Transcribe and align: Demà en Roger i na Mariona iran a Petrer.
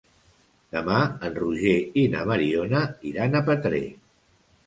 Demà 0.75 1.01
en 1.27 1.35
Roger 1.41 1.75
i 2.03 2.07
na 2.15 2.23
Mariona 2.31 2.81
iran 3.11 3.35
a 3.41 3.45
Petrer. 3.51 3.85